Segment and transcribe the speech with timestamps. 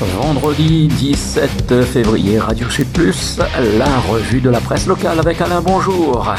[0.00, 3.40] Vendredi 17 février, Radio Sud Plus,
[3.78, 6.32] la revue de la presse locale avec Alain Bonjour.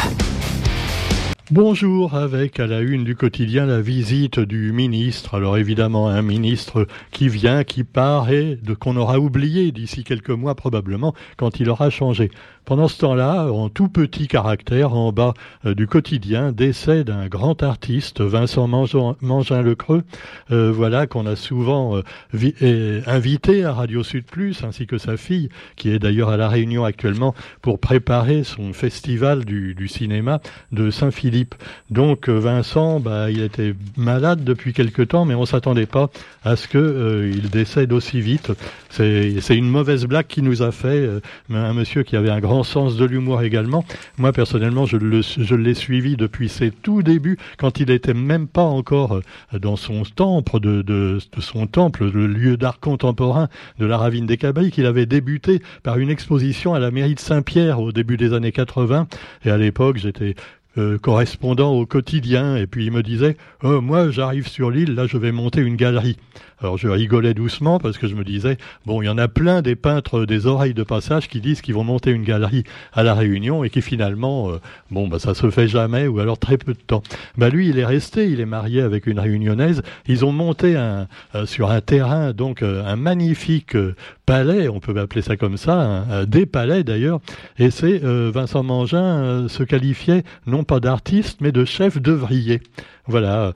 [1.52, 5.34] Bonjour, avec à la une du quotidien la visite du ministre.
[5.34, 10.56] Alors évidemment, un ministre qui vient, qui part et qu'on aura oublié d'ici quelques mois
[10.56, 12.30] probablement quand il aura changé.
[12.66, 15.34] Pendant ce temps-là, en tout petit caractère, en bas
[15.66, 20.04] euh, du quotidien, décès d'un grand artiste, Vincent Mangin-Le-Creux,
[20.52, 21.98] euh, voilà qu'on a souvent
[22.34, 26.48] euh, invité à Radio Sud Plus, ainsi que sa fille, qui est d'ailleurs à la
[26.48, 30.40] Réunion actuellement pour préparer son festival du, cinéma
[30.72, 31.56] de Saint-Philippe.
[31.90, 36.10] Donc Vincent, bah, il était malade depuis quelque temps, mais on s'attendait pas
[36.44, 38.52] à ce que il décède aussi vite.
[38.90, 41.10] C'est une mauvaise blague qui nous a fait
[41.50, 43.86] un monsieur qui avait un grand sens de l'humour également.
[44.18, 49.16] Moi, personnellement, je l'ai suivi depuis ses tout débuts, quand il n'était même pas encore
[49.54, 53.50] euh, dans son temple, de, son temple, le lieu d'art contemporain
[53.80, 54.78] de la Ravine des Cabriques.
[54.78, 58.52] Il avait débuté par une exposition à la mairie de Saint-Pierre au début des années
[58.52, 59.08] 80.
[59.46, 60.36] Et à l'époque, j'étais
[60.78, 65.08] euh, correspondant au quotidien, et puis il me disait oh, Moi, j'arrive sur l'île, là,
[65.08, 66.18] je vais monter une galerie.
[66.62, 69.62] Alors je rigolais doucement parce que je me disais, bon, il y en a plein
[69.62, 73.14] des peintres des oreilles de passage qui disent qu'ils vont monter une galerie à la
[73.14, 74.60] Réunion et qui finalement, euh,
[74.92, 77.02] bon, bah ça se fait jamais ou alors très peu de temps.
[77.38, 79.82] Bah lui, il est resté, il est marié avec une Réunionnaise.
[80.08, 83.78] Ils ont monté un, euh, sur un terrain donc euh, un magnifique
[84.26, 87.20] palais, on peut appeler ça comme ça, des palais d'ailleurs.
[87.58, 92.62] Et c'est Vincent Mangin se qualifiait non pas d'artiste mais de chef d'œuvrier.
[93.08, 93.54] Voilà,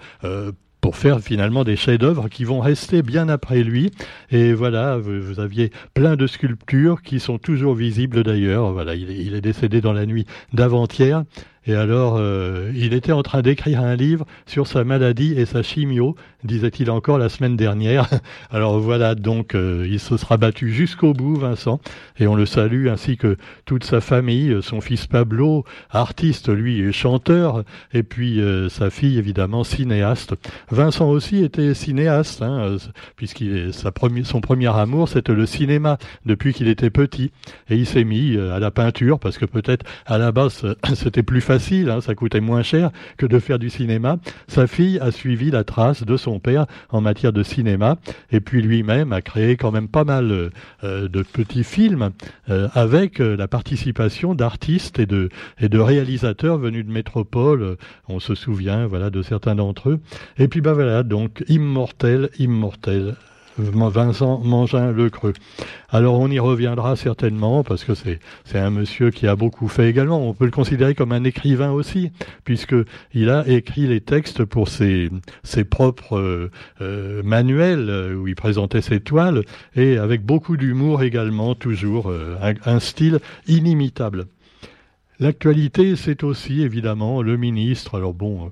[0.84, 3.92] pour faire finalement des chefs-d'œuvre qui vont rester bien après lui.
[4.32, 8.74] Et voilà, vous, aviez plein de sculptures qui sont toujours visibles d'ailleurs.
[8.74, 11.24] Voilà, il est décédé dans la nuit d'avant-hier.
[11.66, 15.64] Et alors, euh, il était en train d'écrire un livre sur sa maladie et sa
[15.64, 18.10] chimio, disait-il encore la semaine dernière.
[18.52, 21.80] Alors voilà, donc euh, il se sera battu jusqu'au bout, Vincent,
[22.20, 27.64] et on le salue, ainsi que toute sa famille, son fils Pablo, artiste, lui, chanteur,
[27.94, 30.36] et puis euh, sa fille, évidemment, cinéaste.
[30.70, 32.76] Vincent aussi était cinéaste, hein,
[33.16, 33.92] puisqu'il sa
[34.26, 37.32] son premier amour, c'était le cinéma, depuis qu'il était petit,
[37.70, 41.40] et il s'est mis à la peinture, parce que peut-être à la base, c'était plus
[41.40, 44.18] facile hein, ça coûtait moins cher que de faire du cinéma.
[44.48, 47.98] Sa fille a suivi la trace de son père en matière de cinéma,
[48.32, 50.52] et puis lui-même a créé quand même pas mal
[50.84, 52.12] euh, de petits films
[52.50, 57.78] euh, avec euh, la participation d'artistes et de, et de réalisateurs venus de métropole.
[58.08, 60.00] On se souvient, voilà, de certains d'entre eux.
[60.38, 63.16] Et puis bah voilà, donc immortel, immortel.
[63.58, 65.34] Vincent Mangin Le Creux.
[65.90, 68.20] Alors on y reviendra certainement parce que c'est
[68.58, 70.28] un monsieur qui a beaucoup fait également.
[70.28, 72.12] On peut le considérer comme un écrivain aussi
[72.44, 72.76] puisque
[73.14, 75.10] il a écrit les textes pour ses
[75.44, 79.44] ses propres euh, euh, manuels euh, où il présentait ses toiles
[79.76, 82.12] et avec beaucoup d'humour également toujours
[82.42, 84.26] un style inimitable.
[85.20, 87.98] L'actualité, c'est aussi évidemment le ministre.
[87.98, 88.50] Alors bon, euh,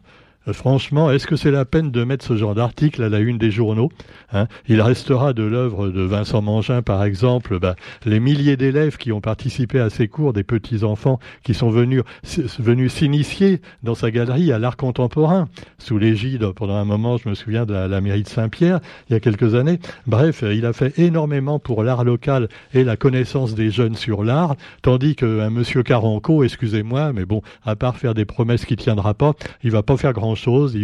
[0.47, 3.51] franchement, est-ce que c'est la peine de mettre ce genre d'article à la une des
[3.51, 3.91] journaux
[4.33, 4.47] hein?
[4.67, 7.75] Il restera de l'œuvre de Vincent Mangin, par exemple, bah,
[8.05, 13.61] les milliers d'élèves qui ont participé à ces cours, des petits-enfants qui sont venus s'initier
[13.83, 15.47] dans sa galerie à l'art contemporain,
[15.77, 18.79] sous l'égide, pendant un moment, je me souviens, de la, mairie de Saint-Pierre,
[19.09, 19.79] il y a quelques années.
[20.07, 24.55] Bref, il a fait énormément pour l'art local et la connaissance des jeunes sur l'art,
[24.81, 29.33] tandis qu'un monsieur Caranco, excusez-moi, mais bon, à part faire des promesses qui tiendra pas,
[29.63, 30.77] il va pas faire grand chose.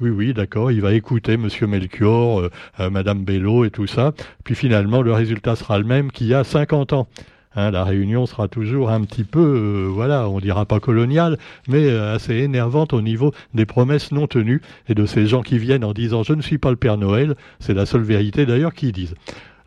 [0.00, 4.12] oui, oui, d'accord, il va écouter Monsieur Melchior, euh, euh, Madame Bello et tout ça.
[4.44, 7.08] Puis finalement, le résultat sera le même qu'il y a 50 ans.
[7.56, 11.36] Hein, la réunion sera toujours un petit peu, euh, voilà, on dira pas coloniale,
[11.66, 15.84] mais assez énervante au niveau des promesses non tenues et de ces gens qui viennent
[15.84, 17.34] en disant je ne suis pas le Père Noël.
[17.58, 19.14] C'est la seule vérité d'ailleurs qu'ils disent.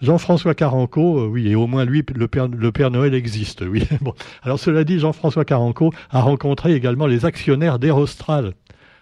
[0.04, 3.88] Jean-François Caranco, oui, et au moins lui, le Père, Noël existe, oui.
[4.44, 8.54] Alors cela dit, Jean-François Caranco a rencontré également les actionnaires d'Aerostral.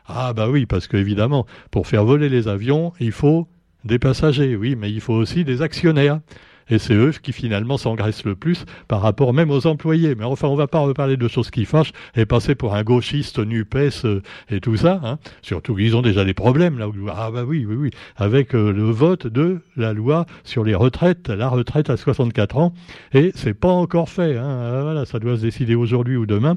[0.08, 3.48] Ah bah oui, parce qu'évidemment, pour faire voler les avions, il faut
[3.86, 6.20] des passagers, oui, mais il faut aussi des actionnaires.
[6.70, 10.16] Et c'est eux qui finalement s'engraissent le plus par rapport même aux employés.
[10.16, 13.40] Mais enfin, on va pas reparler de choses qui fâchent et passer pour un gauchiste
[13.40, 15.02] NUPES euh, et tout ça.
[15.04, 15.18] Hein.
[15.42, 16.88] Surtout qu'ils ont déjà des problèmes là.
[17.14, 21.28] ah bah oui, oui, oui, avec euh, le vote de la loi sur les retraites,
[21.28, 22.74] la retraite à 64 ans.
[23.14, 24.38] Et c'est pas encore fait.
[24.38, 24.62] Hein.
[24.64, 26.56] Ah, voilà, ça doit se décider aujourd'hui ou demain.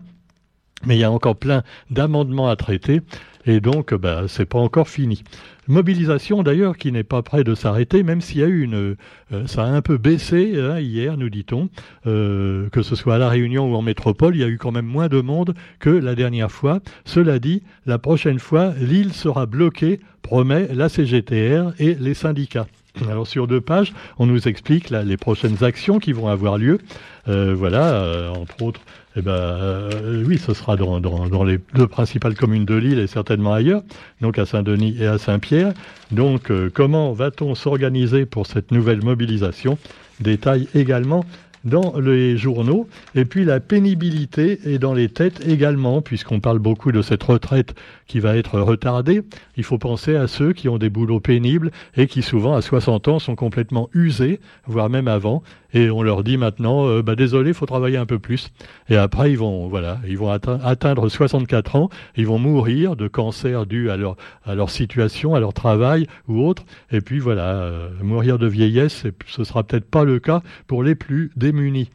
[0.86, 3.00] Mais il y a encore plein d'amendements à traiter
[3.46, 5.22] et donc bah, c'est pas encore fini.
[5.66, 8.96] Mobilisation d'ailleurs qui n'est pas près de s'arrêter, même s'il y a eu une,
[9.32, 11.70] euh, ça a un peu baissé hein, hier, nous dit-on,
[12.06, 14.72] euh, que ce soit à la Réunion ou en métropole, il y a eu quand
[14.72, 16.80] même moins de monde que la dernière fois.
[17.06, 22.66] Cela dit, la prochaine fois, l'île sera bloquée, promet la CGTR et les syndicats.
[23.08, 26.78] Alors sur deux pages, on nous explique les prochaines actions qui vont avoir lieu.
[27.26, 28.80] Euh, voilà, entre autres,
[29.16, 33.52] eh ben, euh, oui, ce sera dans, les deux principales communes de l'île et certainement
[33.52, 33.82] ailleurs,
[34.20, 35.72] donc à Saint-Denis et à Saint-Pierre.
[36.10, 39.78] Donc comment va-t-on s'organiser pour cette nouvelle mobilisation?
[40.20, 41.24] Détail également
[41.64, 42.88] dans les journaux.
[43.14, 47.74] Et puis la pénibilité est dans les têtes également, puisqu'on parle beaucoup de cette retraite
[48.06, 49.22] qui va être retardée.
[49.56, 53.08] Il faut penser à ceux qui ont des boulots pénibles et qui souvent à 60
[53.08, 55.42] ans sont complètement usés, voire même avant.
[55.74, 58.52] Et on leur dit maintenant, euh, bah désolé, faut travailler un peu plus.
[58.88, 63.66] Et après, ils vont, voilà, ils vont atteindre 64 ans, ils vont mourir de cancer
[63.66, 66.64] dû à leur, à leur situation, à leur travail ou autre.
[66.92, 70.94] Et puis voilà, euh, mourir de vieillesse, ce sera peut-être pas le cas pour les
[70.94, 71.90] plus démunis.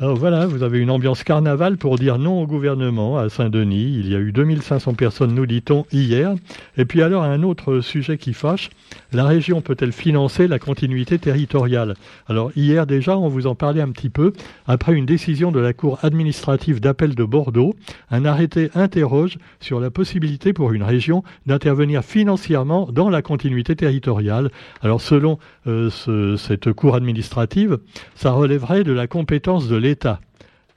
[0.00, 3.96] Alors voilà, vous avez une ambiance carnaval pour dire non au gouvernement à Saint-Denis.
[3.98, 6.36] Il y a eu 2500 personnes, nous dit-on, hier.
[6.76, 8.70] Et puis alors, un autre sujet qui fâche,
[9.12, 11.96] la région peut-elle financer la continuité territoriale?
[12.28, 14.32] Alors hier déjà, on vous en parlait un petit peu.
[14.68, 17.74] Après une décision de la Cour administrative d'appel de Bordeaux,
[18.12, 24.52] un arrêté interroge sur la possibilité pour une région d'intervenir financièrement dans la continuité territoriale.
[24.80, 25.90] Alors selon euh,
[26.36, 27.78] cette Cour administrative,
[28.14, 29.87] ça relèverait de la compétence de l'État.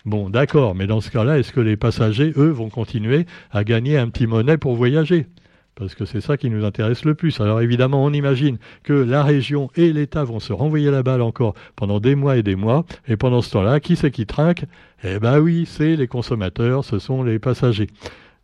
[0.06, 3.98] Bon, d'accord, mais dans ce cas-là, est-ce que les passagers, eux, vont continuer à gagner
[3.98, 5.28] un petit monnaie pour voyager?
[5.76, 7.40] Parce que c'est ça qui nous intéresse le plus.
[7.40, 11.54] Alors évidemment, on imagine que la région et l'État vont se renvoyer la balle encore
[11.76, 14.66] pendant des mois et des mois, et pendant ce temps-là, qui c'est qui trinque?
[15.04, 17.88] Eh ben oui, c'est les consommateurs, ce sont les passagers.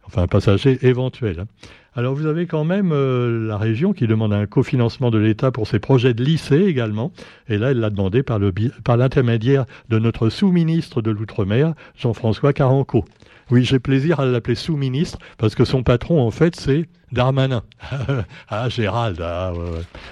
[0.06, 1.42] Enfin, passagers éventuels.
[1.42, 1.48] Hein.
[1.98, 5.66] Alors vous avez quand même euh, la région qui demande un cofinancement de l'État pour
[5.66, 7.12] ses projets de lycée également.
[7.50, 13.04] Et là, elle l'a demandé par, l'intermédiaire de notre sous-ministre de l'Outre-mer, Jean-François Caranco.
[13.50, 17.64] Oui, j'ai plaisir à l'appeler sous-ministre parce que son patron, en fait, c'est Darmanin.
[18.50, 19.20] ah, Gérald.
[19.20, 19.54] Ah,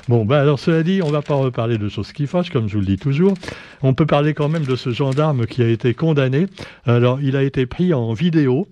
[0.07, 2.73] Bon, ben alors cela dit, on va pas reparler de choses qui fâchent, comme je
[2.73, 3.35] vous le dis toujours.
[3.83, 6.47] On peut parler quand même de ce gendarme qui a été condamné.
[6.85, 8.67] Alors, il a été pris en vidéo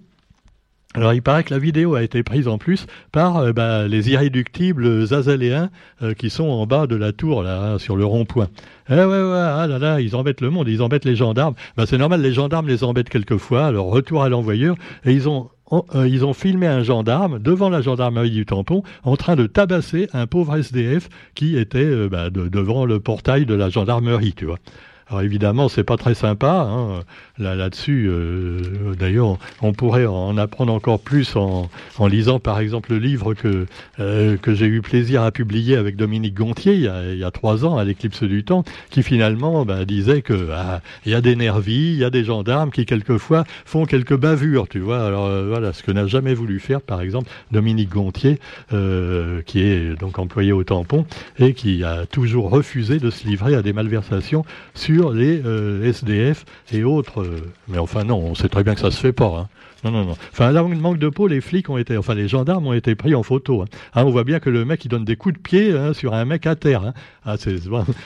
[0.95, 4.12] alors il paraît que la vidéo a été prise en plus par euh, bah, les
[4.12, 5.72] irréductibles azaléens
[6.04, 8.50] euh, qui sont en bas de la tour là sur le rond-point.
[8.90, 11.56] Eh ouais ouais ah là là ils embêtent le monde, ils embêtent les gendarmes.
[11.78, 13.66] Bah, c'est normal, les gendarmes les embêtent quelquefois.
[13.66, 14.75] Alors retour à l'envoyeur
[15.06, 15.50] et ils ont
[15.95, 20.07] euh, ils ont filmé un gendarme devant la gendarmerie du tampon en train de tabasser
[20.13, 24.60] un pauvre SDF qui était bah, devant le portail de la gendarmerie, tu vois.
[25.07, 26.68] Alors évidemment, c'est pas très sympa.
[26.69, 27.01] Hein.
[27.39, 31.68] Là, là-dessus, euh, d'ailleurs, on pourrait en apprendre encore plus en,
[32.06, 33.65] lisant, par exemple, le livre que
[34.00, 37.77] euh, que j'ai eu plaisir à publier avec Dominique Gontier il y a, trois ans
[37.77, 41.94] à l'éclipse du temps, qui finalement bah, disait que ah, il y a des nervis,
[41.94, 45.03] il y a des gendarmes qui quelquefois font quelques bavures, tu vois.
[45.03, 48.39] Alors euh, voilà, ce que n'a jamais voulu faire, par exemple, Dominique Gontier,
[48.69, 51.07] qui est donc employé au tampon
[51.39, 54.45] et qui a toujours refusé de se livrer à des malversations
[54.75, 55.41] sur les
[55.83, 57.22] SDF et autres.
[57.23, 59.25] Euh, mais enfin non, on sait très bien que ça se fait pas.
[59.25, 59.49] Hein.
[59.83, 60.15] Non, non, non.
[60.31, 63.15] Enfin, là, manque de peau, les flics ont été, enfin, les gendarmes ont été pris
[63.15, 63.62] en photo.
[63.62, 63.65] Hein.
[63.94, 66.25] Hein, on voit bien que le mec, il donne des coups de pied sur un
[66.25, 66.94] mec à terre.
[67.25, 67.35] Ah,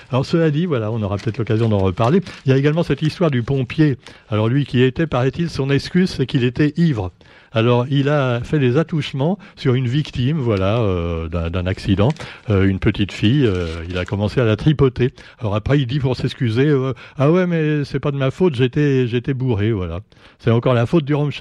[0.10, 2.22] alors, cela dit, voilà, on aura peut-être l'occasion d'en reparler.
[2.46, 3.98] Il y a également cette histoire du pompier.
[4.30, 7.12] Alors, lui qui était, paraît-il, son excuse, c'est qu'il était ivre.
[7.52, 12.10] Alors, il a fait des attouchements sur une victime, voilà, euh, d'un accident,
[12.50, 13.46] euh, une petite fille.
[13.46, 15.14] Euh, il a commencé à la tripoter.
[15.40, 16.72] Alors après, il dit pour s'excuser,
[17.18, 20.02] ah ouais, mais c'est pas de ma faute, j'étais, j'étais bourré, voilà.
[20.40, 21.32] C'est encore la faute du Rome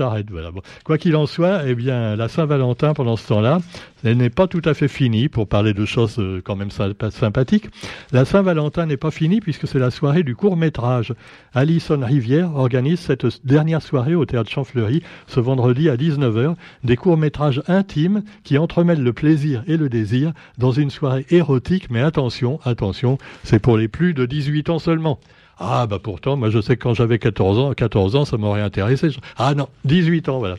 [0.84, 3.60] Quoi qu'il en soit, eh bien, la Saint-Valentin pendant ce temps-là,
[4.04, 7.68] elle n'est pas tout à fait finie, pour parler de choses quand même sympathiques.
[8.12, 11.14] La Saint-Valentin n'est pas finie puisque c'est la soirée du court métrage.
[11.54, 16.54] Alison Rivière organise cette dernière soirée au théâtre Champfleury ce vendredi à 19h,
[16.84, 22.00] des courts-métrages intimes qui entremêlent le plaisir et le désir dans une soirée érotique, mais
[22.00, 25.18] attention, attention, c'est pour les plus de 18 ans seulement.
[25.58, 28.60] Ah bah pourtant, moi je sais que quand j'avais 14 ans, 14 ans, ça m'aurait
[28.60, 29.08] intéressé.
[29.38, 30.56] Ah non, 18 ans, voilà.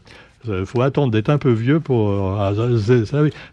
[0.47, 2.09] Il euh, faut attendre d'être un peu vieux pour.
[2.09, 2.53] Euh, ah,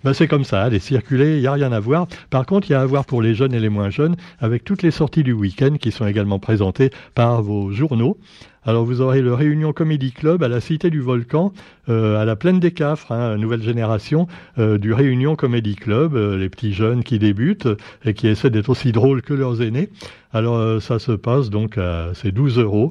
[0.04, 2.06] ben, c'est comme ça, allez, circuler, il n'y a rien à voir.
[2.30, 4.64] Par contre, il y a à voir pour les jeunes et les moins jeunes, avec
[4.64, 8.18] toutes les sorties du week-end qui sont également présentées par vos journaux.
[8.66, 11.52] Alors vous aurez le Réunion Comedy Club à la Cité du Volcan,
[11.90, 16.72] euh, à la Plaine des Cafres, hein, nouvelle génération du Réunion Comedy Club, les petits
[16.72, 17.68] jeunes qui débutent
[18.06, 19.90] et qui essaient d'être aussi drôles que leurs aînés.
[20.32, 22.90] Alors ça se passe donc à ces 12 euros.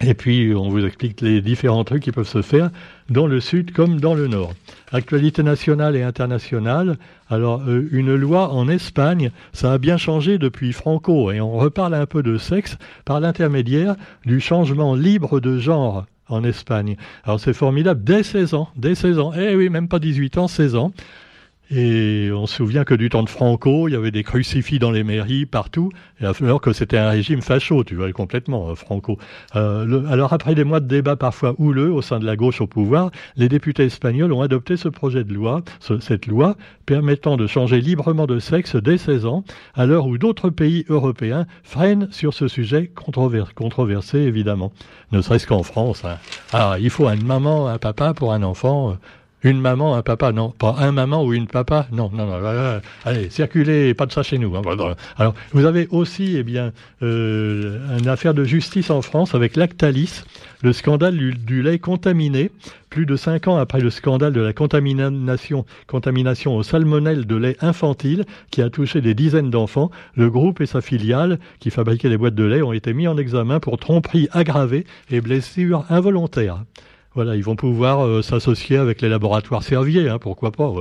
[0.00, 2.70] Et puis, on vous explique les différents trucs qui peuvent se faire
[3.08, 4.52] dans le sud comme dans le nord.
[4.90, 6.98] Actualité nationale et internationale.
[7.28, 11.94] Alors, euh, une loi en Espagne, ça a bien changé depuis Franco, et on reparle
[11.94, 13.94] un peu de sexe par l'intermédiaire
[14.26, 16.96] du changement libre de genre en Espagne.
[17.24, 20.48] Alors, c'est formidable, dès 16 ans, dès 16 ans, eh oui, même pas 18 ans,
[20.48, 20.92] 16 ans.
[21.74, 24.90] Et on se souvient que du temps de Franco, il y avait des crucifix dans
[24.90, 29.16] les mairies partout, alors que c'était un régime facho, tu vois, complètement, euh, Franco.
[29.56, 32.66] Euh, alors après des mois de débats parfois houleux au sein de la gauche au
[32.66, 35.62] pouvoir, les députés espagnols ont adopté ce projet de loi,
[36.00, 39.42] cette loi permettant de changer librement de sexe dès 16 ans,
[39.74, 42.90] à l'heure où d'autres pays européens freinent sur ce sujet
[43.54, 44.72] controversé, évidemment.
[45.10, 46.04] Ne serait-ce qu'en France.
[46.04, 46.18] Hein.
[46.52, 48.90] Ah, il faut une maman, un papa pour un enfant.
[48.90, 48.94] Euh,
[49.44, 50.50] une maman, un papa, non.
[50.50, 52.80] Pas un maman ou une papa, non, non, non.
[53.04, 54.54] allez, circulez, pas de ça chez nous.
[54.56, 54.62] Hein.
[55.16, 56.72] Alors, vous avez aussi, eh bien,
[57.02, 60.22] euh, une affaire de justice en France avec Lactalis,
[60.62, 62.50] le scandale du, lait contaminé.
[62.88, 67.56] Plus de cinq ans après le scandale de la contamination, contamination au salmonelle de lait
[67.62, 72.18] infantile qui a touché des dizaines d'enfants, le groupe et sa filiale qui fabriquaient les
[72.18, 76.64] boîtes de lait ont été mis en examen pour tromperie aggravée et blessure involontaire.
[77.14, 80.72] Voilà, ils vont pouvoir euh, s'associer avec les laboratoires Servier, hein, pourquoi pas.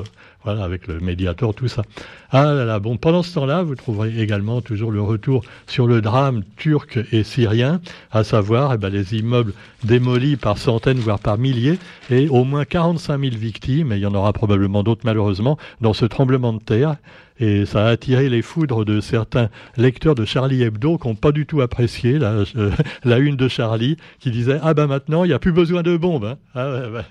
[0.43, 1.83] Voilà, avec le médiator, tout ça.
[2.31, 6.01] Ah là là, bon, pendant ce temps-là, vous trouverez également toujours le retour sur le
[6.01, 7.79] drame turc et syrien,
[8.11, 11.77] à savoir eh ben, les immeubles démolis par centaines, voire par milliers,
[12.09, 15.93] et au moins 45 000 victimes, et il y en aura probablement d'autres malheureusement, dans
[15.93, 16.95] ce tremblement de terre
[17.41, 21.31] et ça a attiré les foudres de certains lecteurs de Charlie Hebdo qui n'ont pas
[21.31, 22.71] du tout apprécié la, euh,
[23.19, 26.25] une de Charlie, qui disait ah ben maintenant il n'y a plus besoin de bombes.
[26.25, 26.37] Hein.
[26.53, 27.03] Ah,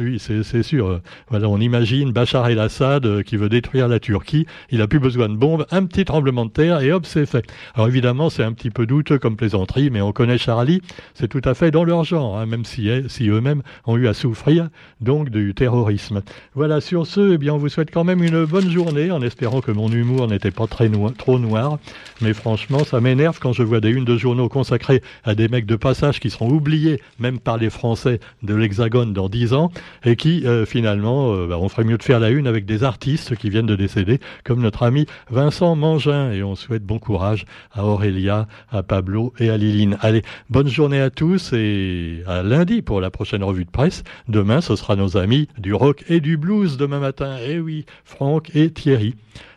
[0.00, 1.00] oui, c'est sûr.
[1.28, 4.46] Voilà, on imagine Bachar el-Assad euh, qui veut détruire la Turquie.
[4.70, 7.44] Il a plus besoin de bombes, un petit tremblement de terre et hop, c'est fait.
[7.74, 10.82] Alors évidemment, c'est un petit peu douteux comme plaisanterie, mais on connaît Charlie.
[11.14, 14.08] C'est tout à fait dans leur genre, hein, même si, eh, si eux-mêmes ont eu
[14.08, 14.68] à souffrir
[15.00, 16.22] donc du terrorisme.
[16.54, 16.80] Voilà.
[16.80, 19.72] Sur ce, eh bien, on vous souhaite quand même une bonne journée, en espérant que
[19.72, 21.78] mon humour n'était pas très trop noir.
[22.20, 25.66] Mais franchement, ça m'énerve quand je vois des unes de journaux consacrées à des mecs
[25.66, 29.70] de passage qui seront oubliés, même par les Français de l'Hexagone dans dix ans
[30.04, 32.84] et qui euh, finalement, euh, bah, on ferait mieux de faire la une avec des
[32.84, 36.32] artistes qui viennent de décéder, comme notre ami Vincent Mangin.
[36.32, 39.98] Et on souhaite bon courage à Aurélia, à Pablo et à Liline.
[40.00, 44.04] Allez, bonne journée à tous et à lundi pour la prochaine revue de presse.
[44.28, 47.36] Demain, ce sera nos amis du rock et du blues demain matin.
[47.46, 49.14] Eh oui, Franck et Thierry,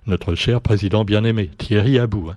[0.07, 2.31] notre cher président bien-aimé, Thierry Abou.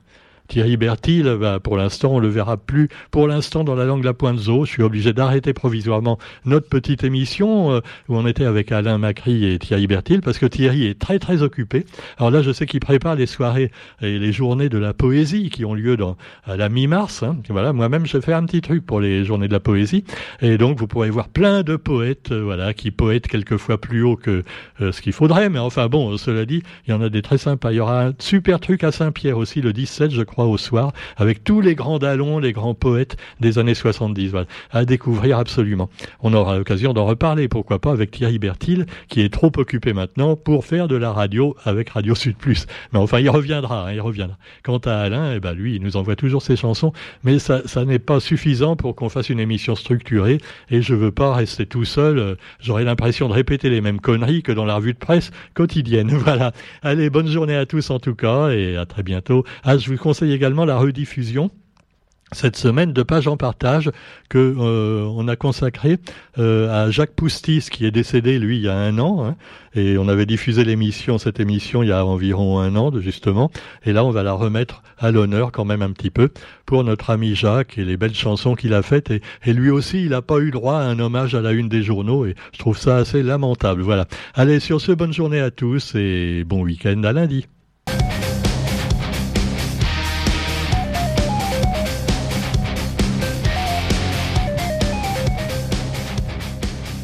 [0.49, 2.89] Thierry Bertil, bah, pour l'instant, on le verra plus.
[3.11, 7.03] Pour l'instant, dans la langue la pointe zo, je suis obligé d'arrêter provisoirement notre petite
[7.03, 10.99] émission euh, où on était avec Alain Macri et Thierry Bertil parce que Thierry est
[10.99, 11.87] très très occupé.
[12.19, 13.71] Alors là, je sais qu'il prépare les soirées
[14.03, 17.23] et les journées de la poésie qui ont lieu dans à la mi-mars.
[17.23, 17.39] Hein.
[17.49, 20.05] Voilà, moi-même, je fais un petit truc pour les journées de la poésie
[20.43, 24.17] et donc vous pourrez voir plein de poètes, euh, voilà, qui poètent quelquefois plus haut
[24.17, 24.45] que
[24.83, 25.49] euh, ce qu'il faudrait.
[25.49, 27.73] Mais enfin bon, cela dit, il y en a des très sympas.
[27.73, 30.93] Il y aura un super truc à Saint-Pierre aussi le 17, je crois au soir,
[31.17, 35.89] avec tous les grands dallons, les grands poètes des années 70, voilà, à découvrir absolument.
[36.21, 40.37] On aura l'occasion d'en reparler, pourquoi pas, avec Thierry Bertil, qui est trop occupé maintenant
[40.37, 42.67] pour faire de la radio avec Radio Sud Plus.
[42.93, 44.37] Mais enfin, il reviendra, hein, il reviendra.
[44.63, 47.85] Quant à Alain, eh ben lui, il nous envoie toujours ses chansons, mais ça, ça
[47.85, 50.39] n'est pas suffisant pour qu'on fasse une émission structurée,
[50.71, 52.19] et je veux pas rester tout seul.
[52.19, 56.13] Euh, j'aurais l'impression de répéter les mêmes conneries que dans la revue de presse quotidienne.
[56.25, 56.53] Voilà.
[56.83, 59.45] Allez, bonne journée à tous en tout cas, et à très bientôt.
[59.63, 59.99] Ah, je vous
[60.33, 61.51] également la rediffusion
[62.35, 63.91] cette semaine de page en partage
[64.29, 65.99] que euh, on a consacré
[66.39, 69.37] euh, à Jacques Poustis qui est décédé lui il y a un an hein,
[69.75, 73.51] et on avait diffusé l'émission cette émission il y a environ un an justement.
[73.85, 76.31] Et là on va la remettre à l'honneur quand même un petit peu
[76.67, 79.11] pour notre ami Jacques et les belles chansons qu'il a faites.
[79.11, 81.69] Et, et lui aussi il n'a pas eu droit à un hommage à la une
[81.69, 82.27] des journaux.
[82.27, 83.83] Et je trouve ça assez lamentable.
[83.83, 84.07] Voilà.
[84.35, 87.03] Allez sur ce bonne journée à tous et bon week-end.
[87.05, 87.47] À lundi